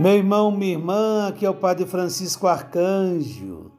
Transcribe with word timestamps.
Meu 0.00 0.14
irmão, 0.14 0.50
minha 0.50 0.72
irmã, 0.72 1.28
aqui 1.28 1.44
é 1.44 1.50
o 1.50 1.54
Padre 1.54 1.84
Francisco 1.84 2.46
Arcanjo 2.46 3.70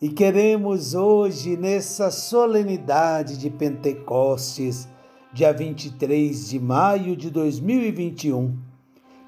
e 0.00 0.08
queremos 0.08 0.94
hoje, 0.94 1.56
nessa 1.56 2.12
solenidade 2.12 3.36
de 3.36 3.50
Pentecostes, 3.50 4.86
dia 5.32 5.52
23 5.52 6.48
de 6.48 6.60
maio 6.60 7.16
de 7.16 7.28
2021, 7.28 8.56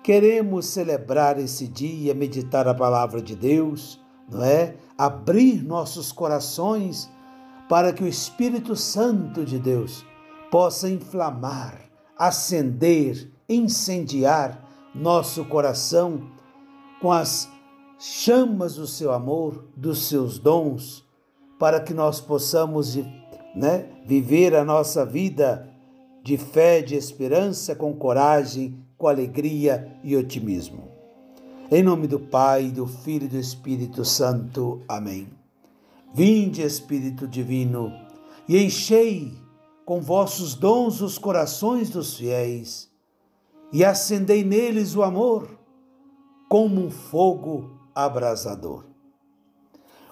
queremos 0.05 0.67
celebrar 0.67 1.37
esse 1.37 1.67
dia, 1.67 2.15
meditar 2.15 2.69
a 2.69 2.75
palavra 2.75 3.21
de 3.21 3.35
Deus, 3.35 4.01
não 4.31 4.45
é? 4.45 4.77
Abrir 4.97 5.65
nossos 5.65 6.13
corações 6.13 7.11
para 7.69 7.93
que 7.93 8.05
o 8.05 8.09
Espírito 8.09 8.77
Santo 8.77 9.45
de 9.45 9.59
Deus 9.59 10.07
possa 10.49 10.89
inflamar, 10.89 11.91
acender, 12.17 13.33
incendiar 13.49 14.63
nosso 14.95 15.45
coração 15.45 16.36
com 17.01 17.13
as 17.13 17.49
chamas 17.99 18.77
do 18.77 18.87
seu 18.87 19.13
amor, 19.13 19.65
dos 19.77 20.09
seus 20.09 20.39
dons, 20.39 21.05
para 21.59 21.81
que 21.81 21.95
nós 21.95 22.21
possamos 22.21 22.97
né, 23.55 23.89
viver 24.05 24.55
a 24.55 24.65
nossa 24.65 25.05
vida 25.05 25.69
de 26.23 26.37
fé, 26.37 26.83
de 26.83 26.95
esperança, 26.95 27.75
com 27.75 27.95
coragem, 27.95 28.79
com 28.99 29.09
alegria 29.09 29.97
e 30.03 30.17
otimismo. 30.17 30.89
Em 31.71 31.83
nome 31.83 32.07
do 32.07 32.21
Pai, 32.21 32.71
do 32.71 32.87
Filho 32.87 33.25
e 33.25 33.29
do 33.29 33.39
Espírito 33.39 34.05
Santo. 34.05 34.83
Amém. 34.89 35.29
Vinde, 36.15 36.63
Espírito 36.63 37.27
Divino, 37.27 37.93
e 38.49 38.63
enchei 38.63 39.35
com 39.85 40.01
vossos 40.01 40.55
dons 40.55 41.01
os 41.01 41.19
corações 41.19 41.91
dos 41.91 42.17
fiéis, 42.17 42.91
e 43.73 43.85
acendei 43.85 44.45
neles 44.45 44.95
o 44.95 45.03
amor 45.03 45.56
como 46.49 46.85
um 46.85 46.91
fogo 46.91 47.71
abrasador. 47.95 48.85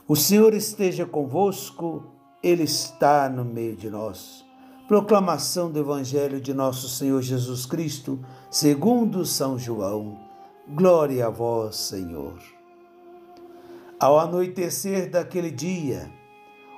O 0.07 0.17
Senhor 0.17 0.53
esteja 0.53 1.07
convosco, 1.07 2.05
Ele 2.43 2.65
está 2.65 3.29
no 3.29 3.45
meio 3.45 3.77
de 3.77 3.89
nós. 3.89 4.45
Proclamação 4.87 5.71
do 5.71 5.79
Evangelho 5.79 6.41
de 6.41 6.53
nosso 6.53 6.89
Senhor 6.91 7.23
Jesus 7.23 7.65
Cristo, 7.65 8.23
segundo 8.51 9.25
São 9.25 9.59
João. 9.59 10.19
Glória 10.69 11.27
a 11.27 11.31
vós, 11.31 11.77
Senhor. 11.77 12.39
Ao 13.99 14.19
anoitecer 14.19 15.11
daquele 15.11 15.51
dia, 15.51 16.13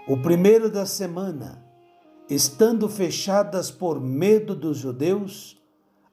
o 0.07 0.17
primeiro 0.17 0.71
da 0.71 0.87
semana, 0.87 1.65
estando 2.31 2.89
fechadas 2.89 3.73
por 3.73 4.01
medo 4.01 4.55
dos 4.55 4.79
judeus, 4.79 5.61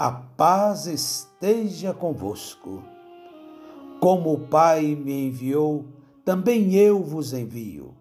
a 0.00 0.10
paz 0.10 0.86
esteja 0.86 1.92
convosco. 1.92 2.82
Como 4.00 4.32
o 4.32 4.38
Pai 4.38 4.94
me 4.94 5.26
enviou, 5.26 5.84
também 6.24 6.74
eu 6.74 7.02
vos 7.02 7.34
envio. 7.34 7.94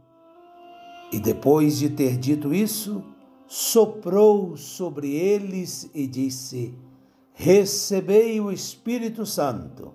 E 1.11 1.19
depois 1.19 1.77
de 1.77 1.89
ter 1.89 2.15
dito 2.15 2.53
isso, 2.53 3.03
soprou 3.45 4.55
sobre 4.55 5.13
eles 5.13 5.91
e 5.93 6.07
disse: 6.07 6.73
Recebei 7.33 8.39
o 8.39 8.49
Espírito 8.49 9.25
Santo. 9.25 9.93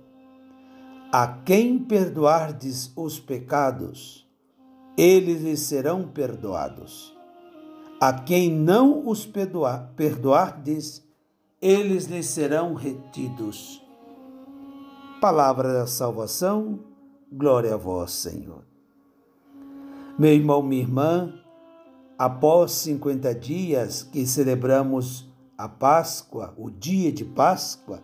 A 1.10 1.26
quem 1.26 1.78
perdoardes 1.78 2.92
os 2.94 3.18
pecados, 3.18 4.28
eles 4.94 5.40
lhes 5.40 5.60
serão 5.60 6.06
perdoados. 6.06 7.16
A 7.98 8.12
quem 8.12 8.50
não 8.50 9.08
os 9.08 9.24
perdoardes, 9.24 11.02
eles 11.64 12.04
lhes 12.04 12.26
serão 12.26 12.74
retidos. 12.74 13.82
Palavra 15.18 15.72
da 15.72 15.86
salvação, 15.86 16.80
glória 17.32 17.72
a 17.72 17.76
vós, 17.78 18.12
Senhor. 18.12 18.66
Meu 20.18 20.34
irmão, 20.34 20.62
minha 20.62 20.82
irmã, 20.82 21.32
após 22.18 22.72
50 22.72 23.34
dias 23.34 24.02
que 24.02 24.26
celebramos 24.26 25.26
a 25.56 25.66
Páscoa, 25.66 26.52
o 26.58 26.68
dia 26.68 27.10
de 27.10 27.24
Páscoa, 27.24 28.02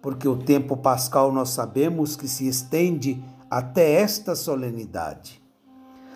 porque 0.00 0.28
o 0.28 0.36
tempo 0.36 0.76
pascal 0.76 1.32
nós 1.32 1.50
sabemos 1.50 2.14
que 2.14 2.28
se 2.28 2.46
estende 2.46 3.20
até 3.50 3.94
esta 3.94 4.36
solenidade. 4.36 5.42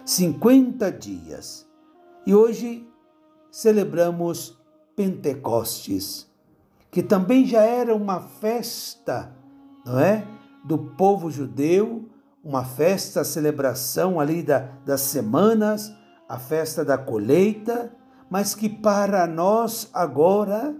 50 0.05 0.93
dias. 0.93 1.67
E 2.25 2.33
hoje 2.33 2.89
celebramos 3.51 4.57
Pentecostes 4.95 6.33
que 6.95 7.03
também 7.03 7.45
já 7.45 7.63
era 7.63 7.93
uma 7.93 8.21
festa, 8.21 9.35
não 9.85 9.99
é? 9.99 10.25
Do 10.65 10.79
povo 10.79 11.29
judeu, 11.29 12.09
uma 12.41 12.65
festa, 12.65 13.23
a 13.23 13.25
celebração 13.25 14.21
ali 14.21 14.45
da, 14.45 14.61
das 14.87 15.01
semanas, 15.01 15.93
a 16.29 16.39
festa 16.39 16.85
da 16.85 16.97
colheita, 16.97 17.93
mas 18.31 18.55
que 18.55 18.69
para 18.69 19.27
nós 19.27 19.91
agora, 19.93 20.73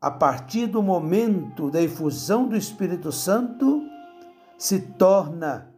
a 0.00 0.10
partir 0.10 0.66
do 0.66 0.82
momento 0.82 1.70
da 1.70 1.80
efusão 1.80 2.48
do 2.48 2.56
Espírito 2.56 3.12
Santo, 3.12 3.84
se 4.58 4.80
torna 4.80 5.72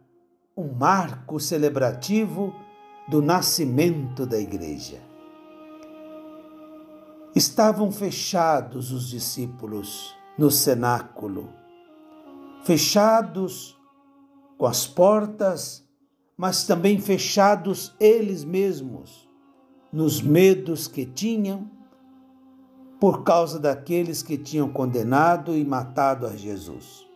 um 0.57 0.73
marco 0.73 1.39
celebrativo 1.39 2.51
do 3.07 3.21
nascimento 3.21 4.25
da 4.25 4.39
igreja. 4.39 5.10
Estavam 7.33 7.91
fechados 7.91 8.91
os 8.91 9.07
discípulos 9.07 10.13
no 10.37 10.51
cenáculo, 10.51 11.49
fechados 12.63 13.77
com 14.57 14.65
as 14.65 14.85
portas, 14.85 15.87
mas 16.35 16.65
também 16.65 16.99
fechados 16.99 17.95
eles 18.01 18.43
mesmos 18.43 19.29
nos 19.93 20.21
medos 20.21 20.89
que 20.89 21.05
tinham 21.05 21.71
por 22.99 23.23
causa 23.23 23.57
daqueles 23.57 24.21
que 24.21 24.37
tinham 24.37 24.69
condenado 24.69 25.55
e 25.55 25.63
matado 25.63 26.27
a 26.27 26.35
Jesus. 26.35 27.07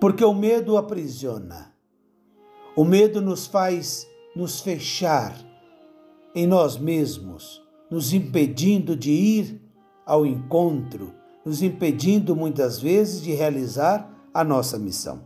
Porque 0.00 0.24
o 0.24 0.32
medo 0.32 0.78
aprisiona, 0.78 1.74
o 2.74 2.84
medo 2.84 3.20
nos 3.20 3.46
faz 3.46 4.08
nos 4.34 4.60
fechar 4.60 5.36
em 6.34 6.46
nós 6.46 6.78
mesmos 6.78 7.59
nos 7.90 8.12
impedindo 8.12 8.94
de 8.94 9.10
ir 9.10 9.60
ao 10.06 10.24
encontro, 10.24 11.12
nos 11.44 11.62
impedindo 11.62 12.36
muitas 12.36 12.78
vezes 12.80 13.22
de 13.22 13.32
realizar 13.32 14.08
a 14.32 14.44
nossa 14.44 14.78
missão. 14.78 15.22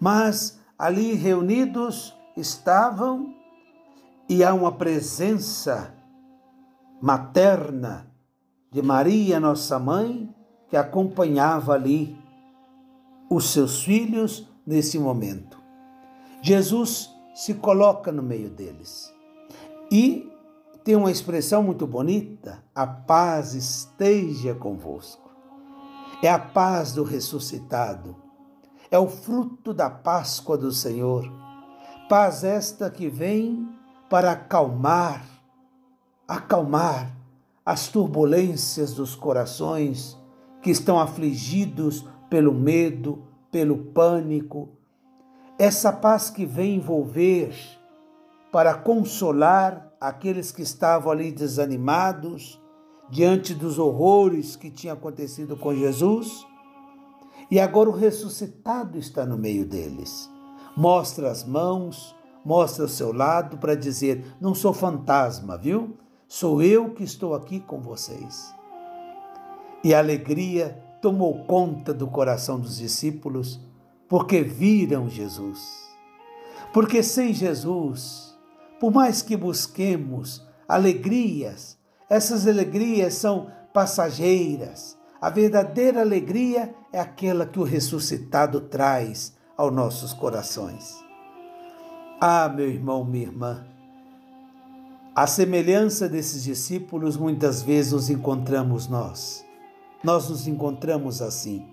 Mas 0.00 0.58
ali 0.78 1.14
reunidos 1.14 2.14
estavam 2.36 3.34
e 4.28 4.42
há 4.42 4.52
uma 4.52 4.72
presença 4.72 5.94
materna 7.00 8.10
de 8.70 8.80
Maria, 8.80 9.38
nossa 9.38 9.78
mãe, 9.78 10.34
que 10.68 10.76
acompanhava 10.76 11.74
ali 11.74 12.16
os 13.28 13.50
seus 13.50 13.82
filhos 13.82 14.48
nesse 14.66 14.98
momento. 14.98 15.60
Jesus 16.40 17.10
se 17.34 17.54
coloca 17.54 18.10
no 18.10 18.22
meio 18.22 18.50
deles 18.50 19.12
e 19.90 20.31
tem 20.84 20.96
uma 20.96 21.10
expressão 21.10 21.62
muito 21.62 21.86
bonita: 21.86 22.62
a 22.74 22.86
paz 22.86 23.54
esteja 23.54 24.54
convosco. 24.54 25.30
É 26.22 26.28
a 26.28 26.38
paz 26.38 26.92
do 26.92 27.02
ressuscitado, 27.02 28.16
é 28.90 28.98
o 28.98 29.08
fruto 29.08 29.74
da 29.74 29.90
Páscoa 29.90 30.56
do 30.56 30.70
Senhor. 30.70 31.28
Paz 32.08 32.44
esta 32.44 32.88
que 32.90 33.08
vem 33.08 33.68
para 34.08 34.32
acalmar, 34.32 35.24
acalmar 36.28 37.16
as 37.64 37.88
turbulências 37.88 38.92
dos 38.92 39.14
corações 39.14 40.16
que 40.60 40.70
estão 40.70 40.98
afligidos 40.98 42.06
pelo 42.30 42.52
medo, 42.52 43.24
pelo 43.50 43.76
pânico. 43.76 44.68
Essa 45.58 45.92
paz 45.92 46.30
que 46.30 46.46
vem 46.46 46.76
envolver 46.76 47.54
para 48.52 48.74
consolar 48.74 49.90
aqueles 49.98 50.52
que 50.52 50.60
estavam 50.60 51.10
ali 51.10 51.32
desanimados 51.32 52.60
diante 53.10 53.54
dos 53.54 53.78
horrores 53.78 54.54
que 54.54 54.70
tinha 54.70 54.92
acontecido 54.92 55.56
com 55.56 55.74
Jesus. 55.74 56.46
E 57.50 57.58
agora 57.58 57.88
o 57.88 57.94
ressuscitado 57.96 58.98
está 58.98 59.24
no 59.24 59.38
meio 59.38 59.66
deles. 59.66 60.30
Mostra 60.76 61.30
as 61.30 61.44
mãos, 61.44 62.14
mostra 62.44 62.84
o 62.84 62.88
seu 62.88 63.12
lado 63.12 63.56
para 63.56 63.74
dizer: 63.74 64.36
não 64.40 64.54
sou 64.54 64.72
fantasma, 64.72 65.56
viu? 65.56 65.96
Sou 66.28 66.62
eu 66.62 66.90
que 66.90 67.04
estou 67.04 67.34
aqui 67.34 67.58
com 67.58 67.80
vocês. 67.80 68.54
E 69.84 69.94
a 69.94 69.98
alegria 69.98 70.78
tomou 71.00 71.44
conta 71.44 71.92
do 71.92 72.06
coração 72.06 72.58
dos 72.58 72.76
discípulos, 72.76 73.60
porque 74.08 74.42
viram 74.42 75.08
Jesus. 75.08 75.60
Porque 76.72 77.02
sem 77.02 77.34
Jesus, 77.34 78.31
por 78.82 78.90
mais 78.90 79.22
que 79.22 79.36
busquemos 79.36 80.44
alegrias, 80.68 81.78
essas 82.10 82.48
alegrias 82.48 83.14
são 83.14 83.48
passageiras. 83.72 84.98
A 85.20 85.30
verdadeira 85.30 86.00
alegria 86.00 86.74
é 86.92 86.98
aquela 86.98 87.46
que 87.46 87.60
o 87.60 87.62
ressuscitado 87.62 88.60
traz 88.62 89.36
aos 89.56 89.72
nossos 89.72 90.12
corações. 90.12 90.96
Ah, 92.20 92.48
meu 92.48 92.68
irmão, 92.68 93.04
minha 93.04 93.26
irmã, 93.26 93.64
a 95.14 95.28
semelhança 95.28 96.08
desses 96.08 96.42
discípulos, 96.42 97.16
muitas 97.16 97.62
vezes 97.62 97.92
nos 97.92 98.10
encontramos 98.10 98.88
nós. 98.88 99.44
Nós 100.02 100.28
nos 100.28 100.48
encontramos 100.48 101.22
assim, 101.22 101.72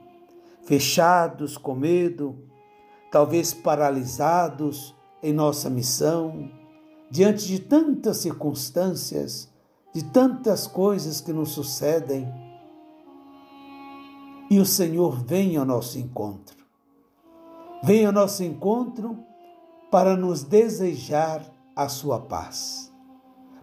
fechados, 0.63 1.57
com 1.57 1.73
medo, 1.73 2.38
talvez 3.11 3.51
paralisados 3.51 4.95
em 5.23 5.33
nossa 5.33 5.71
missão, 5.71 6.58
diante 7.09 7.47
de 7.47 7.59
tantas 7.59 8.17
circunstâncias, 8.17 9.50
de 9.94 10.03
tantas 10.03 10.67
coisas 10.67 11.21
que 11.21 11.33
nos 11.33 11.51
sucedem. 11.51 12.27
E 14.50 14.59
o 14.59 14.65
Senhor 14.65 15.23
vem 15.23 15.57
ao 15.57 15.65
nosso 15.65 15.97
encontro. 15.97 16.57
Vem 17.83 18.06
ao 18.06 18.11
nosso 18.11 18.44
encontro 18.44 19.17
para 19.89 20.15
nos 20.15 20.44
desejar 20.44 21.44
a 21.75 21.88
sua 21.88 22.19
paz 22.19 22.89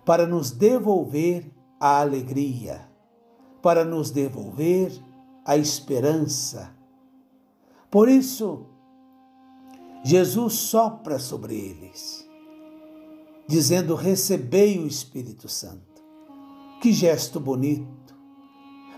para 0.06 0.25
nos 0.25 0.52
devolver 0.52 1.50
a 1.81 2.00
alegria, 2.00 2.88
para 3.60 3.84
nos 3.84 4.12
devolver 4.12 4.93
a 5.44 5.56
esperança. 5.56 6.72
Por 7.90 8.08
isso, 8.08 8.66
Jesus 10.04 10.54
sopra 10.54 11.19
sobre 11.19 11.56
eles, 11.56 12.25
dizendo: 13.46 13.94
Recebei 13.94 14.78
o 14.78 14.87
Espírito 14.87 15.48
Santo. 15.48 16.02
Que 16.81 16.93
gesto 16.93 17.40
bonito! 17.40 18.14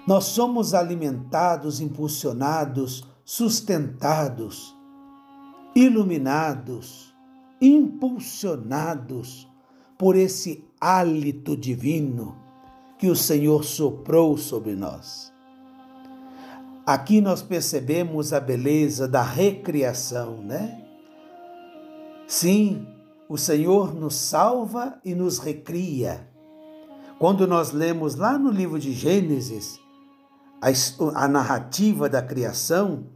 Nós 0.07 0.25
somos 0.25 0.73
alimentados, 0.73 1.81
impulsionados, 1.81 3.07
sustentados, 3.25 4.75
iluminados, 5.75 7.15
impulsionados 7.61 9.47
por 9.99 10.17
esse 10.17 10.65
hálito 10.81 11.57
divino 11.57 12.37
que 12.99 13.09
o 13.09 13.17
Senhor 13.17 13.65
soprou 13.65 14.37
sobre 14.37 14.75
nós. 14.75 15.33
Aqui 16.87 17.21
nós 17.21 17.43
percebemos 17.43 18.33
a 18.33 18.41
beleza 18.41 19.07
da 19.07 19.23
recriação, 19.23 20.39
né? 20.39 20.85
Sim, 22.27 22.87
o 23.29 23.37
Senhor 23.37 23.95
nos 23.95 24.15
salva 24.15 24.99
e 25.05 25.15
nos 25.15 25.39
recria. 25.39 26.27
Quando 27.19 27.47
nós 27.47 27.73
lemos 27.73 28.15
lá 28.15 28.39
no 28.39 28.51
livro 28.51 28.79
de 28.79 28.93
Gênesis 28.93 29.79
a, 30.61 30.69
a 31.25 31.29
narrativa 31.29 32.09
da 32.09 32.23
criação, 32.23 33.07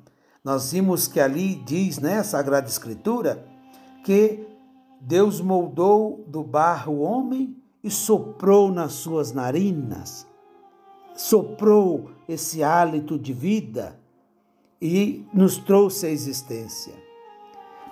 nós 0.44 0.73
vimos 0.73 1.06
que 1.06 1.20
ali 1.20 1.55
diz, 1.55 1.99
né, 1.99 2.19
a 2.19 2.25
Sagrada 2.25 2.69
Escritura, 2.69 3.47
que 4.05 4.47
Deus 5.00 5.41
moldou 5.41 6.25
do 6.26 6.43
barro 6.43 6.94
o 6.94 7.00
homem 7.00 7.56
e 7.82 7.91
soprou 7.91 8.70
nas 8.70 8.93
suas 8.93 9.32
narinas, 9.32 10.26
soprou 11.17 12.11
esse 12.29 12.62
hálito 12.62 13.19
de 13.19 13.32
vida 13.32 13.99
e 14.81 15.25
nos 15.32 15.56
trouxe 15.56 16.06
a 16.06 16.11
existência. 16.11 17.01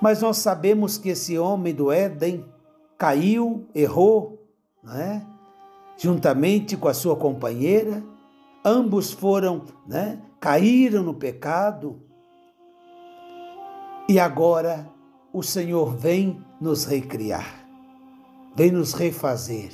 Mas 0.00 0.22
nós 0.22 0.38
sabemos 0.38 0.96
que 0.96 1.10
esse 1.10 1.38
homem 1.38 1.74
do 1.74 1.92
Éden 1.92 2.44
caiu, 2.96 3.66
errou, 3.74 4.46
não 4.82 4.94
é? 4.94 5.26
juntamente 5.96 6.78
com 6.78 6.88
a 6.88 6.94
sua 6.94 7.14
companheira, 7.14 8.02
ambos 8.64 9.12
foram, 9.12 9.64
né? 9.86 10.18
caíram 10.40 11.02
no 11.02 11.12
pecado. 11.12 12.00
E 14.08 14.18
agora 14.18 14.88
o 15.32 15.42
Senhor 15.42 15.94
vem 15.94 16.42
nos 16.58 16.86
recriar, 16.86 17.66
vem 18.56 18.70
nos 18.70 18.94
refazer. 18.94 19.70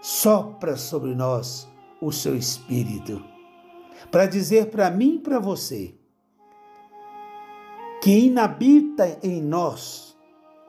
Sopra 0.00 0.76
sobre 0.76 1.14
nós 1.14 1.68
o 2.00 2.10
seu 2.10 2.34
Espírito, 2.34 3.22
para 4.10 4.26
dizer 4.26 4.70
para 4.70 4.90
mim 4.90 5.16
e 5.16 5.18
para 5.20 5.38
você 5.38 5.94
que 8.02 8.26
inabita 8.26 9.16
em 9.22 9.40
nós 9.40 10.16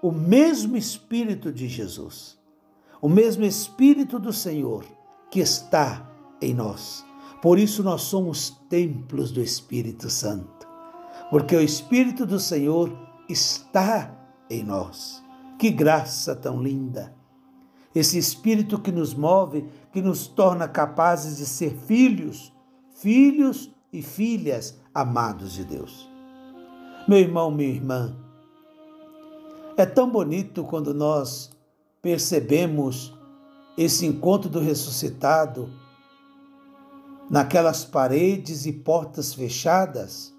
o 0.04 0.12
mesmo 0.12 0.78
Espírito 0.78 1.52
de 1.52 1.68
Jesus, 1.68 2.38
o 3.02 3.10
mesmo 3.10 3.44
Espírito 3.44 4.20
do 4.20 4.32
Senhor 4.32 4.86
que 5.32 5.40
está 5.40 6.08
em 6.40 6.54
nós. 6.54 7.04
Por 7.42 7.58
isso 7.58 7.82
nós 7.82 8.02
somos 8.02 8.52
templos 8.70 9.32
do 9.32 9.42
Espírito 9.42 10.12
Santo, 10.12 10.68
porque 11.32 11.56
o 11.56 11.62
Espírito 11.62 12.24
do 12.24 12.40
Senhor 12.40 12.96
está 13.28 14.16
em 14.48 14.64
nós. 14.64 15.24
Que 15.58 15.72
graça 15.72 16.36
tão 16.36 16.62
linda! 16.62 17.16
Esse 17.96 18.20
Espírito 18.20 18.78
que 18.78 18.92
nos 18.92 19.16
move, 19.16 19.66
que 19.92 20.04
nos 20.04 20.28
torna 20.28 20.68
capazes 20.68 21.38
de 21.38 21.48
ser 21.48 21.76
filhos, 21.88 22.54
filhos 22.92 23.72
e 23.92 24.04
filhas 24.04 24.80
amados 24.94 25.54
de 25.54 25.64
Deus. 25.64 26.13
Meu 27.06 27.20
irmão, 27.20 27.52
minha 27.52 27.70
irmã, 27.70 28.16
é 29.76 29.86
tão 29.86 30.10
bonito 30.10 30.64
quando 30.64 30.94
nós 30.94 31.52
percebemos 32.02 33.14
esse 33.78 34.06
encontro 34.06 34.50
do 34.50 34.62
ressuscitado 34.62 35.70
naquelas 37.30 37.84
paredes 37.84 38.66
e 38.66 38.72
portas 38.72 39.34
fechadas, 39.34 40.34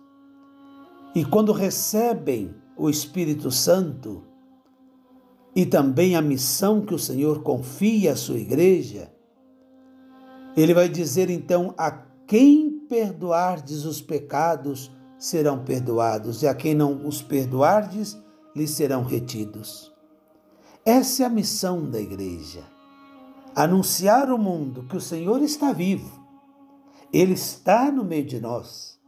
e 1.14 1.22
quando 1.22 1.52
recebem 1.52 2.54
o 2.78 2.88
Espírito 2.88 3.50
Santo 3.50 4.24
e 5.54 5.66
também 5.66 6.16
a 6.16 6.22
missão 6.22 6.80
que 6.80 6.94
o 6.94 6.98
Senhor 6.98 7.42
confia 7.42 8.12
à 8.12 8.16
sua 8.16 8.38
igreja, 8.38 9.12
ele 10.56 10.72
vai 10.72 10.88
dizer 10.88 11.28
então: 11.28 11.74
a 11.76 11.90
quem 12.26 12.70
perdoardes 12.88 13.84
os 13.84 14.00
pecados 14.00 14.90
serão 15.24 15.64
perdoados, 15.64 16.42
e 16.42 16.48
a 16.48 16.54
quem 16.54 16.74
não 16.74 17.06
os 17.06 17.22
perdoardes 17.22 18.18
lhes 18.54 18.70
serão 18.70 19.02
retidos. 19.02 19.90
Essa 20.84 21.22
é 21.22 21.26
a 21.26 21.30
missão 21.30 21.88
da 21.88 21.98
igreja. 21.98 22.62
Anunciar 23.56 24.28
ao 24.28 24.36
mundo 24.36 24.84
que 24.84 24.96
o 24.96 25.00
Senhor 25.00 25.40
está 25.40 25.72
vivo. 25.72 26.22
Ele 27.12 27.32
está 27.32 27.90
no 27.90 28.04
meio 28.04 28.26
de 28.26 28.38
nós. 28.38 29.00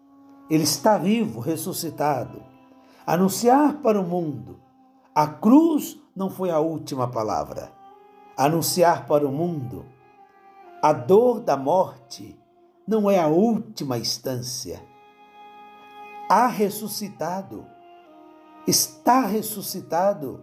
Ele 0.48 0.62
está 0.62 0.96
vivo, 0.96 1.40
ressuscitado 1.40 2.42
Anunciar 3.06 3.74
para 3.82 4.00
o 4.00 4.02
mundo. 4.02 4.58
A 5.14 5.28
cruz 5.28 5.96
não 6.14 6.28
foi 6.28 6.50
a 6.50 6.58
última 6.58 7.06
palavra. 7.08 7.70
Anunciar 8.36 9.06
para 9.06 9.24
o 9.24 9.30
mundo. 9.30 9.84
A 10.82 10.92
dor 10.92 11.38
da 11.38 11.56
morte 11.56 12.36
não 12.84 13.08
é 13.08 13.20
a 13.20 13.28
última 13.28 13.96
instância. 13.96 14.82
Há 16.28 16.48
ressuscitado. 16.48 17.66
Está 18.66 19.26
ressuscitado 19.26 20.42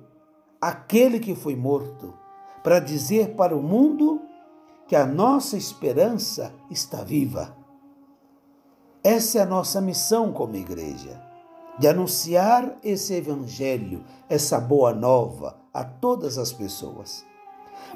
aquele 0.61 1.19
que 1.19 1.35
foi 1.35 1.55
morto, 1.55 2.13
para 2.63 2.79
dizer 2.79 3.35
para 3.35 3.55
o 3.55 3.61
mundo 3.61 4.21
que 4.87 4.95
a 4.95 5.05
nossa 5.05 5.57
esperança 5.57 6.53
está 6.71 7.03
viva. 7.03 7.57
Essa 9.03 9.39
é 9.39 9.41
a 9.41 9.45
nossa 9.45 9.81
missão 9.81 10.31
como 10.31 10.55
igreja 10.55 11.21
de 11.77 11.87
anunciar 11.87 12.77
esse 12.83 13.13
evangelho, 13.13 14.05
essa 14.29 14.59
boa 14.59 14.93
nova 14.93 15.57
a 15.73 15.83
todas 15.83 16.37
as 16.37 16.53
pessoas. 16.53 17.25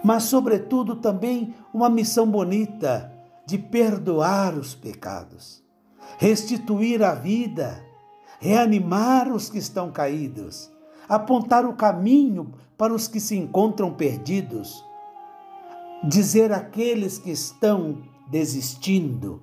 Mas, 0.03 0.24
sobretudo, 0.24 0.96
também 0.96 1.56
uma 1.74 1.89
missão 1.89 2.29
bonita 2.29 3.13
de 3.46 3.58
perdoar 3.58 4.56
os 4.56 4.75
pecados, 4.75 5.63
restituir 6.18 7.04
a 7.04 7.14
vida, 7.14 7.84
reanimar 8.40 9.32
os 9.32 9.50
que 9.50 9.58
estão 9.58 9.92
caídos, 9.92 10.72
apontar 11.08 11.66
o 11.66 11.74
caminho 11.74 12.54
para 12.78 12.94
os 12.94 13.08
que 13.08 13.20
se 13.20 13.36
encontram 13.36 13.94
perdidos, 13.94 14.84
dizer 16.04 16.52
àqueles 16.52 17.18
que 17.18 17.32
estão 17.32 18.02
desistindo 18.30 19.42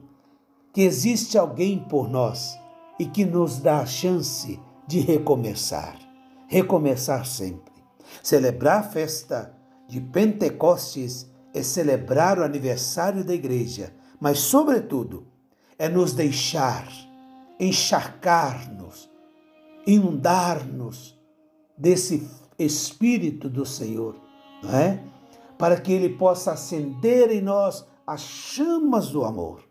que 0.73 0.83
existe 0.83 1.39
alguém 1.39 1.79
por 1.79 2.09
nós 2.09 2.59
e 2.99 3.07
que 3.07 3.25
nos 3.25 3.59
dá 3.59 3.81
a 3.81 3.87
chance 3.87 4.61
de 4.87 5.01
recomeçar, 5.01 5.97
recomeçar 6.49 7.25
sempre. 7.27 7.73
Celebrar 8.23 8.81
a 8.81 8.83
festa 8.83 9.55
de 9.89 10.01
Pentecostes 10.01 11.31
é 11.53 11.63
celebrar 11.63 12.39
o 12.39 12.45
aniversário 12.45 13.25
da 13.25 13.33
igreja, 13.33 13.95
mas, 14.21 14.41
sobretudo, 14.41 15.27
é 15.85 15.89
nos 15.89 16.15
deixar 16.15 16.89
encharcar-nos, 17.61 19.11
inundar-nos 19.87 21.15
desse 21.77 22.27
Espírito 22.59 23.51
do 23.51 23.67
Senhor, 23.67 24.17
não 24.63 24.75
é? 24.75 24.99
Para 25.59 25.79
que 25.79 25.93
ele 25.93 26.09
possa 26.09 26.53
acender 26.53 27.31
em 27.31 27.43
nós 27.43 27.87
as 28.07 28.23
chamas 28.23 29.11
do 29.11 29.27
amor, 29.27 29.63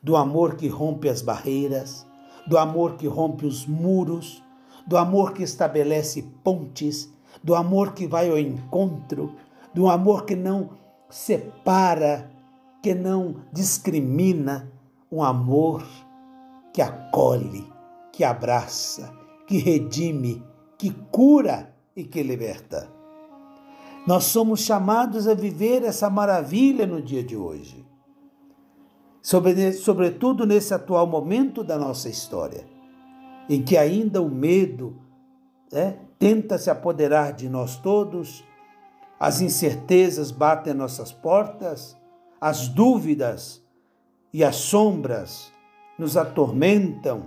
do 0.00 0.16
amor 0.16 0.54
que 0.54 0.68
rompe 0.68 1.08
as 1.08 1.22
barreiras, 1.22 2.06
do 2.46 2.56
amor 2.56 2.94
que 2.94 3.08
rompe 3.08 3.44
os 3.44 3.66
muros, 3.66 4.40
do 4.86 4.96
amor 4.96 5.32
que 5.32 5.42
estabelece 5.42 6.22
pontes, 6.44 7.12
do 7.42 7.56
amor 7.56 7.94
que 7.94 8.06
vai 8.06 8.30
ao 8.30 8.38
encontro, 8.38 9.34
do 9.74 9.88
amor 9.88 10.24
que 10.24 10.36
não 10.36 10.70
separa, 11.10 12.30
que 12.80 12.94
não 12.94 13.42
discrimina, 13.52 14.77
um 15.10 15.22
amor 15.22 15.84
que 16.72 16.82
acolhe, 16.82 17.66
que 18.12 18.22
abraça, 18.22 19.12
que 19.46 19.58
redime, 19.58 20.42
que 20.76 20.90
cura 21.10 21.74
e 21.96 22.04
que 22.04 22.22
liberta. 22.22 22.88
Nós 24.06 24.24
somos 24.24 24.60
chamados 24.60 25.26
a 25.26 25.34
viver 25.34 25.82
essa 25.82 26.08
maravilha 26.08 26.86
no 26.86 27.02
dia 27.02 27.22
de 27.22 27.36
hoje, 27.36 27.84
sobretudo 29.20 30.46
nesse 30.46 30.72
atual 30.72 31.06
momento 31.06 31.64
da 31.64 31.76
nossa 31.76 32.08
história, 32.08 32.66
em 33.48 33.62
que 33.62 33.76
ainda 33.76 34.22
o 34.22 34.30
medo 34.30 34.96
né, 35.72 35.98
tenta 36.18 36.58
se 36.58 36.70
apoderar 36.70 37.32
de 37.32 37.48
nós 37.48 37.76
todos, 37.76 38.44
as 39.18 39.40
incertezas 39.40 40.30
batem 40.30 40.72
nossas 40.72 41.12
portas, 41.12 41.96
as 42.40 42.68
dúvidas 42.68 43.62
e 44.32 44.44
as 44.44 44.56
sombras 44.56 45.52
nos 45.98 46.16
atormentam, 46.16 47.24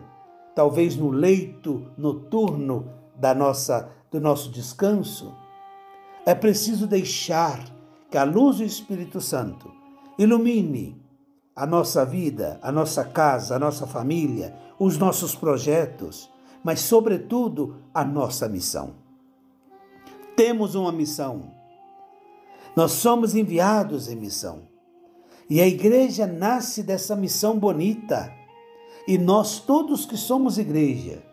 talvez 0.55 0.96
no 0.96 1.10
leito 1.10 1.91
noturno 1.98 2.89
da 3.15 3.34
nossa 3.34 3.91
do 4.12 4.20
nosso 4.20 4.51
descanso. 4.51 5.34
É 6.25 6.36
preciso 6.36 6.86
deixar 6.86 7.63
que 8.12 8.17
a 8.17 8.25
luz 8.25 8.58
do 8.58 8.63
Espírito 8.63 9.22
Santo 9.22 9.72
ilumine 10.20 11.01
a 11.55 11.65
nossa 11.65 12.05
vida, 12.05 12.60
a 12.62 12.72
nossa 12.72 13.05
casa, 13.05 13.55
a 13.55 13.60
nossa 13.60 13.88
família, 13.88 14.53
os 14.77 14.98
nossos 14.98 15.34
projetos, 15.34 16.29
mas, 16.63 16.81
sobretudo, 16.81 17.77
a 17.93 18.03
nossa 18.03 18.48
missão. 18.48 18.96
Temos 20.36 20.75
uma 20.75 20.91
missão. 20.91 21.51
Nós 22.75 22.91
somos 22.91 23.34
enviados 23.34 24.10
em 24.10 24.15
missão. 24.15 24.70
E 25.50 25.60
a 25.62 25.67
igreja 25.67 26.25
nasce 26.25 26.83
dessa 26.83 27.15
missão 27.15 27.57
bonita. 27.57 28.31
E 29.07 29.17
nós 29.17 29.60
todos 29.60 30.05
que 30.05 30.15
somos 30.15 30.57
igreja, 30.57 31.24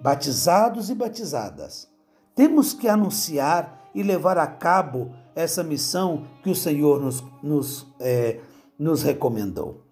batizados 0.00 0.90
e 0.90 0.94
batizadas, 0.94 1.88
temos 2.34 2.72
que 2.72 2.88
anunciar 2.88 3.90
e 3.94 4.02
levar 4.02 4.36
a 4.36 4.46
cabo 4.46 5.14
essa 5.34 5.62
missão 5.62 6.26
que 6.42 6.50
o 6.50 6.54
Senhor 6.54 7.00
nos, 7.00 7.22
nos, 7.42 7.86
é, 8.00 8.40
nos 8.78 9.02
recomendou. 9.02 9.82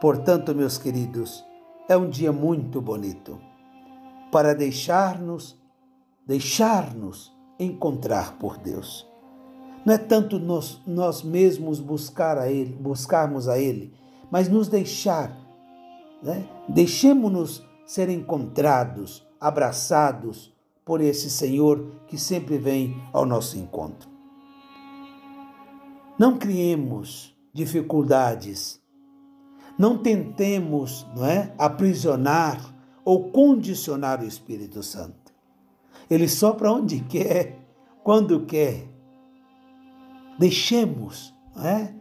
Portanto, 0.00 0.54
meus 0.54 0.78
queridos, 0.78 1.44
é 1.88 1.96
um 1.96 2.08
dia 2.08 2.32
muito 2.32 2.80
bonito 2.80 3.40
para 4.30 4.54
deixar-nos, 4.54 5.56
deixar-nos 6.26 7.32
encontrar 7.58 8.38
por 8.38 8.56
Deus. 8.56 9.06
Não 9.84 9.94
é 9.94 9.98
tanto 9.98 10.38
nós, 10.38 10.80
nós 10.86 11.22
mesmos 11.22 11.78
buscar 11.78 12.38
a 12.38 12.50
Ele, 12.50 12.72
buscarmos 12.72 13.48
a 13.48 13.58
Ele, 13.58 13.92
mas 14.30 14.48
nos 14.48 14.68
deixar, 14.68 15.36
né? 16.22 16.48
deixemos-nos 16.68 17.62
ser 17.86 18.08
encontrados, 18.08 19.26
abraçados, 19.38 20.54
por 20.84 21.00
esse 21.00 21.30
Senhor 21.30 21.92
que 22.06 22.18
sempre 22.18 22.58
vem 22.58 22.96
ao 23.12 23.24
nosso 23.24 23.56
encontro. 23.58 24.08
Não 26.18 26.36
criemos 26.36 27.34
dificuldades, 27.52 28.80
não 29.78 29.98
tentemos, 29.98 31.06
não 31.16 31.24
é, 31.24 31.52
aprisionar 31.58 32.74
ou 33.04 33.30
condicionar 33.30 34.20
o 34.20 34.26
Espírito 34.26 34.82
Santo. 34.82 35.32
Ele 36.08 36.28
sopra 36.28 36.70
onde 36.70 37.00
quer, 37.00 37.58
quando 38.02 38.44
quer. 38.44 38.93
Deixemos, 40.38 41.34
não 41.54 41.66
é? 41.66 41.94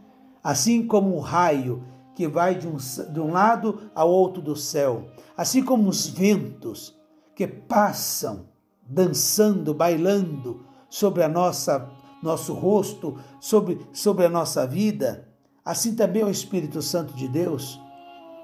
Assim 0.43 0.85
como 0.85 1.15
o 1.15 1.19
raio 1.19 1.83
que 2.15 2.27
vai 2.27 2.55
de 2.55 2.67
um, 2.67 2.77
de 2.77 3.19
um 3.19 3.31
lado 3.31 3.89
ao 3.95 4.09
outro 4.09 4.41
do 4.41 4.55
céu, 4.55 5.07
assim 5.35 5.63
como 5.63 5.89
os 5.89 6.07
ventos 6.07 6.95
que 7.35 7.47
passam 7.47 8.47
dançando, 8.87 9.73
bailando 9.73 10.65
sobre 10.89 11.23
a 11.23 11.27
nossa 11.27 11.89
nosso 12.23 12.53
rosto, 12.53 13.19
sobre, 13.39 13.85
sobre 13.91 14.25
a 14.25 14.29
nossa 14.29 14.65
vida, 14.65 15.27
assim 15.65 15.93
também 15.93 16.21
é 16.21 16.25
o 16.25 16.29
Espírito 16.29 16.81
Santo 16.81 17.13
de 17.13 17.27
Deus, 17.27 17.79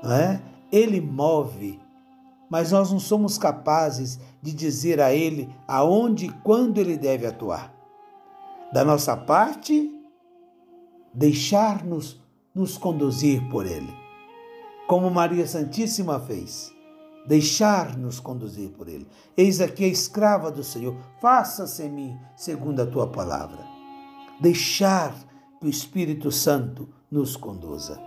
não 0.03 0.11
é? 0.11 0.41
Ele 0.69 0.99
move, 0.99 1.79
mas 2.49 2.73
nós 2.73 2.91
não 2.91 2.99
somos 2.99 3.37
capazes 3.37 4.19
de 4.41 4.51
dizer 4.53 4.99
a 4.99 5.13
ele 5.13 5.49
aonde 5.65 6.25
e 6.25 6.29
quando 6.29 6.77
ele 6.77 6.97
deve 6.97 7.25
atuar. 7.25 7.73
Da 8.71 8.83
nossa 8.85 9.15
parte, 9.17 9.91
deixar-nos 11.13 12.19
nos 12.53 12.77
conduzir 12.77 13.47
por 13.49 13.65
ele, 13.65 13.93
como 14.87 15.09
Maria 15.09 15.47
Santíssima 15.47 16.19
fez 16.19 16.73
deixar-nos 17.29 18.19
conduzir 18.19 18.71
por 18.71 18.87
Ele. 18.87 19.07
Eis 19.37 19.61
aqui 19.61 19.85
a 19.85 19.87
escrava 19.87 20.51
do 20.51 20.63
Senhor, 20.63 20.95
faça-se 21.21 21.83
em 21.83 21.89
mim 21.89 22.19
segundo 22.35 22.81
a 22.81 22.87
tua 22.87 23.05
palavra. 23.05 23.63
Deixar 24.41 25.13
que 25.59 25.67
o 25.67 25.69
Espírito 25.69 26.31
Santo 26.31 26.89
nos 27.11 27.35
conduza. 27.35 28.01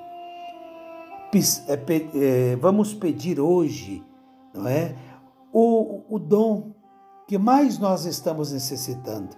É, 1.68 2.52
é, 2.52 2.56
vamos 2.56 2.92
pedir 2.92 3.38
hoje, 3.38 4.04
não 4.52 4.66
é? 4.66 4.96
O, 5.52 6.02
o 6.08 6.18
dom 6.18 6.72
que 7.28 7.38
mais 7.38 7.78
nós 7.78 8.04
estamos 8.04 8.52
necessitando. 8.52 9.36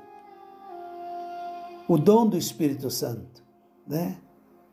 O 1.89 1.99
dom 1.99 2.27
do 2.27 2.37
Espírito 2.37 2.91
Santo, 2.91 3.43
né? 3.87 4.17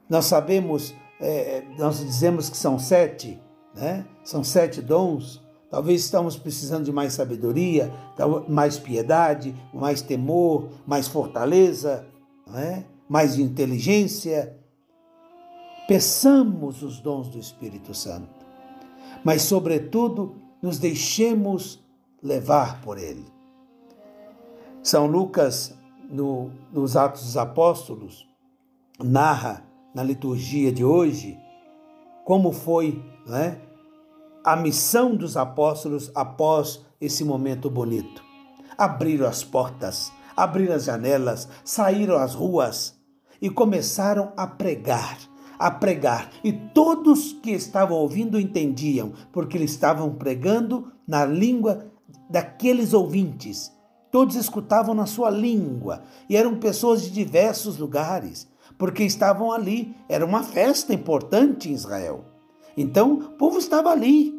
Nós 0.09 0.25
sabemos, 0.25 0.93
é, 1.19 1.63
nós 1.77 1.99
dizemos 1.99 2.49
que 2.49 2.57
são 2.57 2.79
sete, 2.79 3.41
né? 3.75 4.05
São 4.23 4.43
sete 4.43 4.81
dons. 4.81 5.41
Talvez 5.69 6.01
estamos 6.01 6.35
precisando 6.37 6.83
de 6.83 6.91
mais 6.91 7.13
sabedoria, 7.13 7.91
mais 8.49 8.77
piedade, 8.77 9.55
mais 9.73 10.01
temor, 10.01 10.69
mais 10.85 11.07
fortaleza, 11.07 12.05
é? 12.53 12.83
mais 13.07 13.39
inteligência. 13.39 14.57
Peçamos 15.87 16.83
os 16.83 16.99
dons 16.99 17.29
do 17.29 17.39
Espírito 17.39 17.93
Santo, 17.93 18.45
mas, 19.23 19.43
sobretudo, 19.43 20.35
nos 20.61 20.77
deixemos 20.77 21.81
levar 22.21 22.81
por 22.81 22.97
Ele. 22.97 23.25
São 24.83 25.07
Lucas, 25.07 25.73
no, 26.11 26.51
nos 26.71 26.97
Atos 26.97 27.23
dos 27.23 27.37
Apóstolos, 27.37 28.27
narra 28.99 29.63
na 29.95 30.03
liturgia 30.03 30.71
de 30.71 30.83
hoje 30.83 31.37
como 32.25 32.51
foi 32.51 33.03
né, 33.25 33.59
a 34.43 34.55
missão 34.55 35.15
dos 35.15 35.35
apóstolos 35.37 36.11
após 36.15 36.85
esse 36.99 37.23
momento 37.23 37.69
bonito. 37.69 38.23
Abriram 38.77 39.27
as 39.27 39.43
portas, 39.43 40.11
abriram 40.35 40.75
as 40.75 40.85
janelas, 40.85 41.47
saíram 41.63 42.17
às 42.17 42.33
ruas 42.33 42.99
e 43.41 43.49
começaram 43.49 44.31
a 44.37 44.47
pregar, 44.47 45.17
a 45.57 45.71
pregar. 45.71 46.29
E 46.43 46.51
todos 46.51 47.33
que 47.33 47.51
estavam 47.51 47.97
ouvindo 47.97 48.39
entendiam, 48.39 49.13
porque 49.31 49.57
eles 49.57 49.71
estavam 49.71 50.13
pregando 50.13 50.91
na 51.07 51.25
língua 51.25 51.91
daqueles 52.29 52.93
ouvintes. 52.93 53.71
Todos 54.11 54.35
escutavam 54.35 54.93
na 54.93 55.05
sua 55.05 55.29
língua 55.29 56.03
e 56.27 56.35
eram 56.35 56.57
pessoas 56.57 57.01
de 57.01 57.11
diversos 57.11 57.77
lugares, 57.77 58.47
porque 58.77 59.03
estavam 59.03 59.51
ali. 59.51 59.95
Era 60.09 60.25
uma 60.25 60.43
festa 60.43 60.93
importante 60.93 61.69
em 61.69 61.73
Israel. 61.73 62.25
Então, 62.75 63.13
o 63.13 63.29
povo 63.31 63.57
estava 63.57 63.89
ali, 63.89 64.37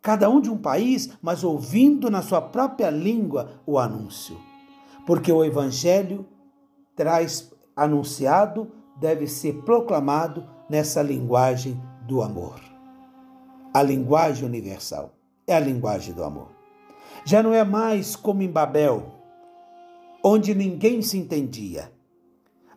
cada 0.00 0.28
um 0.30 0.40
de 0.40 0.50
um 0.50 0.56
país, 0.56 1.10
mas 1.20 1.44
ouvindo 1.44 2.10
na 2.10 2.22
sua 2.22 2.40
própria 2.40 2.90
língua 2.90 3.60
o 3.66 3.78
anúncio. 3.78 4.36
Porque 5.06 5.30
o 5.30 5.44
evangelho 5.44 6.26
traz 6.96 7.50
anunciado, 7.76 8.70
deve 8.98 9.26
ser 9.26 9.62
proclamado 9.62 10.46
nessa 10.68 11.02
linguagem 11.02 11.80
do 12.06 12.22
amor. 12.22 12.60
a 13.72 13.82
linguagem 13.82 14.44
universal, 14.44 15.12
é 15.46 15.54
a 15.54 15.60
linguagem 15.60 16.12
do 16.12 16.24
amor. 16.24 16.59
Já 17.24 17.42
não 17.42 17.54
é 17.54 17.64
mais 17.64 18.16
como 18.16 18.42
em 18.42 18.50
Babel, 18.50 19.14
onde 20.22 20.54
ninguém 20.54 21.02
se 21.02 21.18
entendia. 21.18 21.92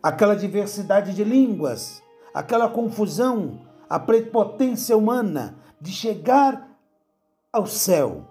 Aquela 0.02 0.34
diversidade 0.34 1.14
de 1.14 1.24
línguas, 1.24 2.02
aquela 2.32 2.68
confusão, 2.68 3.60
a 3.88 3.98
prepotência 3.98 4.96
humana 4.96 5.56
de 5.80 5.92
chegar 5.92 6.68
ao 7.52 7.66
céu, 7.66 8.26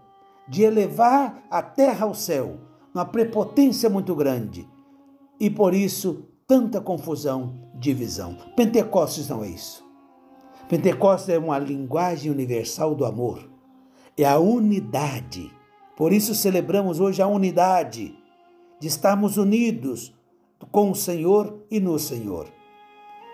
de 0.48 0.63
elevar 0.63 1.43
a 1.50 1.62
terra 1.62 2.05
ao 2.05 2.13
céu, 2.13 2.58
uma 2.93 3.05
prepotência 3.05 3.89
muito 3.89 4.15
grande. 4.15 4.67
E 5.39 5.50
por 5.50 5.74
isso, 5.74 6.25
tanta 6.48 6.79
confusão, 6.79 7.70
divisão. 7.75 8.38
Pentecostes 8.55 9.29
não 9.29 9.43
é 9.43 9.48
isso. 9.48 9.84
Pentecostes 10.70 11.29
é 11.29 11.38
uma 11.38 11.58
linguagem 11.58 12.32
universal 12.32 12.93
do 12.96 13.05
amor. 13.05 13.50
É 14.17 14.25
a 14.25 14.38
unidade. 14.38 15.51
Por 15.95 16.12
isso 16.12 16.33
celebramos 16.33 17.00
hoje 17.00 17.21
a 17.21 17.27
unidade 17.27 18.17
de 18.79 18.88
estarmos 18.88 19.38
unidos 19.38 20.13
com 20.71 20.91
o 20.91 20.95
Senhor 20.95 21.59
e 21.69 21.79
no 21.79 22.00
Senhor. 22.00 22.47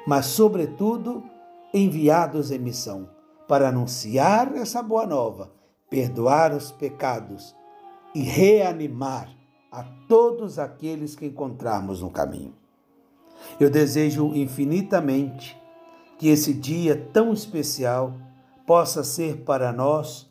Mas, 0.06 0.26
sobretudo, 0.28 1.24
enviados 1.74 2.52
em 2.52 2.60
missão 2.60 3.10
para 3.48 3.70
anunciar 3.70 4.56
essa 4.56 4.84
boa 4.84 5.06
nova, 5.06 5.52
perdoar 5.90 6.54
os 6.54 6.72
pecados 6.72 7.56
e 8.14 8.22
reanimar 8.22 9.30
a 9.72 9.84
todos 10.08 10.60
aqueles 10.60 11.16
que 11.16 11.26
encontrarmos 11.26 12.02
no 12.02 12.10
caminho. 12.10 12.54
Eu 13.60 13.70
desejo 13.70 14.34
infinitamente 14.36 15.60
que 16.18 16.28
esse 16.28 16.54
dia 16.54 17.10
tão 17.14 17.32
especial 17.32 18.14
possa 18.66 19.04
ser 19.04 19.38
para 19.38 19.72
nós 19.72 20.29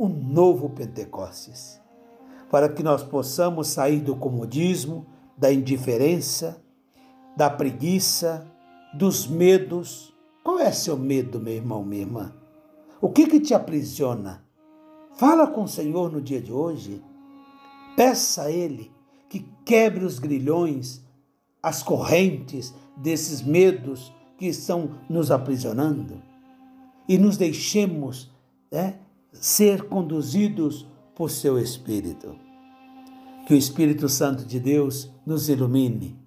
um 0.00 0.08
novo 0.08 0.70
Pentecostes, 0.70 1.78
para 2.50 2.70
que 2.70 2.82
nós 2.82 3.02
possamos 3.02 3.68
sair 3.68 4.00
do 4.00 4.16
comodismo, 4.16 5.06
da 5.36 5.52
indiferença, 5.52 6.64
da 7.36 7.50
preguiça, 7.50 8.50
dos 8.94 9.26
medos. 9.26 10.16
Qual 10.42 10.58
é 10.58 10.72
seu 10.72 10.96
medo, 10.96 11.38
meu 11.38 11.52
irmão, 11.52 11.84
minha 11.84 12.00
irmã? 12.00 12.34
O 12.98 13.10
que 13.10 13.26
que 13.26 13.40
te 13.40 13.52
aprisiona? 13.52 14.42
Fala 15.16 15.46
com 15.46 15.64
o 15.64 15.68
Senhor 15.68 16.10
no 16.10 16.22
dia 16.22 16.40
de 16.40 16.50
hoje. 16.50 17.04
Peça 17.94 18.44
a 18.44 18.50
Ele 18.50 18.90
que 19.28 19.46
quebre 19.66 20.02
os 20.02 20.18
grilhões, 20.18 21.04
as 21.62 21.82
correntes 21.82 22.74
desses 22.96 23.42
medos 23.42 24.10
que 24.38 24.46
estão 24.46 24.92
nos 25.10 25.30
aprisionando 25.30 26.22
e 27.06 27.18
nos 27.18 27.36
deixemos 27.36 28.30
né, 28.72 28.98
ser 29.32 29.84
conduzidos 29.88 30.86
por 31.14 31.30
seu 31.30 31.58
Espírito. 31.58 32.36
Que 33.46 33.54
o 33.54 33.56
Espírito 33.56 34.08
Santo 34.08 34.44
de 34.44 34.60
Deus 34.60 35.10
nos 35.26 35.48
ilumine 35.48 36.18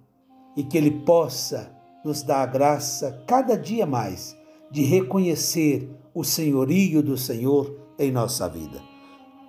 e 0.56 0.62
que 0.62 0.76
Ele 0.76 0.90
possa 0.90 1.74
nos 2.04 2.22
dar 2.22 2.42
a 2.42 2.46
graça 2.46 3.24
cada 3.26 3.56
dia 3.56 3.86
mais 3.86 4.36
de 4.70 4.82
reconhecer 4.82 5.90
o 6.12 6.22
senhorio 6.22 7.02
do 7.02 7.16
Senhor 7.16 7.76
em 7.98 8.10
nossa 8.10 8.48
vida. 8.48 8.80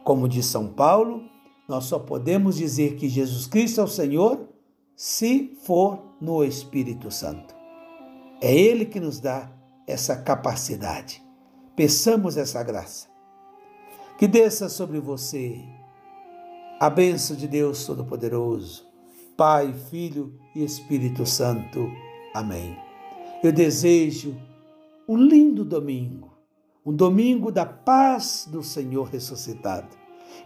Como 0.03 0.27
diz 0.27 0.45
São 0.45 0.67
Paulo, 0.67 1.23
nós 1.67 1.85
só 1.85 1.99
podemos 1.99 2.57
dizer 2.57 2.95
que 2.95 3.09
Jesus 3.09 3.47
Cristo 3.47 3.81
é 3.81 3.83
o 3.83 3.87
Senhor 3.87 4.47
se 4.95 5.57
for 5.63 6.15
no 6.21 6.43
Espírito 6.43 7.11
Santo. 7.11 7.55
É 8.41 8.53
Ele 8.53 8.85
que 8.85 8.99
nos 8.99 9.19
dá 9.19 9.51
essa 9.87 10.15
capacidade. 10.15 11.23
Peçamos 11.75 12.37
essa 12.37 12.63
graça. 12.63 13.14
Que 14.17 14.29
desça 14.29 14.69
sobre 14.69 14.97
você 15.01 15.61
a 16.79 16.89
bênção 16.89 17.35
de 17.35 17.49
Deus 17.49 17.85
Todo-Poderoso, 17.85 18.85
Pai, 19.35 19.73
Filho 19.73 20.39
e 20.55 20.63
Espírito 20.63 21.25
Santo. 21.25 21.91
Amém. 22.33 22.77
Eu 23.43 23.51
desejo 23.51 24.33
um 25.05 25.17
lindo 25.17 25.65
domingo, 25.65 26.33
um 26.85 26.93
domingo 26.93 27.51
da 27.51 27.65
paz 27.65 28.47
do 28.49 28.63
Senhor 28.63 29.09
ressuscitado 29.09 29.89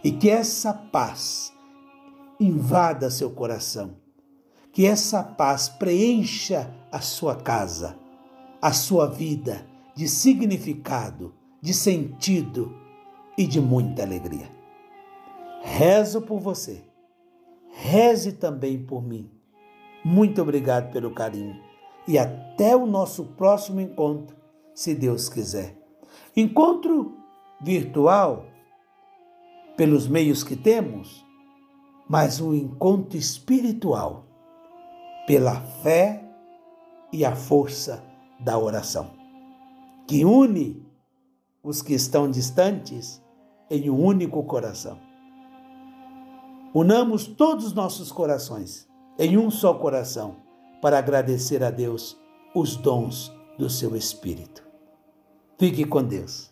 e 0.02 0.10
que 0.10 0.28
essa 0.28 0.74
paz 0.74 1.52
invada 2.40 3.08
seu 3.08 3.30
coração, 3.30 3.94
que 4.72 4.84
essa 4.84 5.22
paz 5.22 5.68
preencha 5.68 6.74
a 6.90 7.00
sua 7.00 7.36
casa, 7.36 7.96
a 8.60 8.72
sua 8.72 9.06
vida 9.06 9.64
de 9.94 10.08
significado, 10.08 11.32
de 11.62 11.72
sentido 11.72 12.89
e 13.36 13.46
de 13.46 13.60
muita 13.60 14.02
alegria. 14.02 14.50
Rezo 15.62 16.22
por 16.22 16.40
você, 16.40 16.82
reze 17.70 18.32
também 18.32 18.84
por 18.84 19.02
mim. 19.02 19.30
Muito 20.04 20.40
obrigado 20.40 20.90
pelo 20.92 21.12
carinho 21.12 21.60
e 22.08 22.18
até 22.18 22.76
o 22.76 22.86
nosso 22.86 23.24
próximo 23.24 23.80
encontro, 23.80 24.36
se 24.74 24.94
Deus 24.94 25.28
quiser. 25.28 25.78
Encontro 26.36 27.16
virtual 27.60 28.46
pelos 29.76 30.08
meios 30.08 30.42
que 30.42 30.56
temos, 30.56 31.24
mas 32.08 32.40
um 32.40 32.54
encontro 32.54 33.16
espiritual 33.16 34.26
pela 35.26 35.60
fé 35.82 36.24
e 37.12 37.24
a 37.24 37.36
força 37.36 38.04
da 38.38 38.58
oração, 38.58 39.10
que 40.06 40.24
une 40.24 40.89
os 41.62 41.82
que 41.82 41.94
estão 41.94 42.30
distantes 42.30 43.22
em 43.70 43.90
um 43.90 44.04
único 44.04 44.42
coração. 44.44 44.98
Unamos 46.74 47.26
todos 47.26 47.66
os 47.66 47.72
nossos 47.72 48.10
corações 48.10 48.88
em 49.18 49.36
um 49.36 49.50
só 49.50 49.74
coração 49.74 50.36
para 50.80 50.98
agradecer 50.98 51.62
a 51.62 51.70
Deus 51.70 52.16
os 52.54 52.76
dons 52.76 53.32
do 53.58 53.68
seu 53.68 53.94
Espírito. 53.94 54.66
Fique 55.58 55.84
com 55.84 56.02
Deus. 56.02 56.49